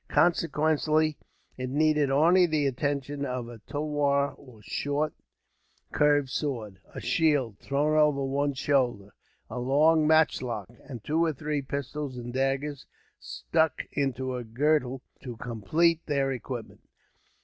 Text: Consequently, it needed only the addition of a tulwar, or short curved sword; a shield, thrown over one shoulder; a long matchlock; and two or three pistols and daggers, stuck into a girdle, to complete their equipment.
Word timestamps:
Consequently, 0.09 1.19
it 1.57 1.69
needed 1.69 2.09
only 2.09 2.47
the 2.47 2.65
addition 2.65 3.23
of 3.23 3.47
a 3.47 3.59
tulwar, 3.59 4.33
or 4.35 4.59
short 4.63 5.13
curved 5.91 6.31
sword; 6.31 6.79
a 6.95 6.99
shield, 6.99 7.59
thrown 7.59 7.95
over 7.95 8.25
one 8.25 8.55
shoulder; 8.55 9.13
a 9.47 9.59
long 9.59 10.07
matchlock; 10.07 10.69
and 10.89 11.03
two 11.03 11.23
or 11.23 11.33
three 11.33 11.61
pistols 11.61 12.17
and 12.17 12.33
daggers, 12.33 12.87
stuck 13.19 13.83
into 13.91 14.35
a 14.35 14.43
girdle, 14.43 15.03
to 15.21 15.37
complete 15.37 16.03
their 16.07 16.31
equipment. 16.31 16.81